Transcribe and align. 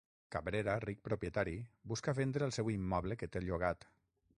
Cabrera, 0.35 0.77
ric 0.85 1.03
propietari, 1.09 1.55
busca 1.93 2.17
vendre 2.23 2.49
el 2.49 2.59
seu 2.61 2.77
immoble 2.79 3.23
que 3.23 3.35
té 3.37 3.49
llogat. 3.51 3.93